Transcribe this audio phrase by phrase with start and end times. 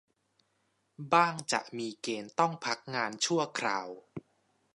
[1.13, 3.87] บ้างจะมีเกณฑ์ต้องพักงานชั่วคราว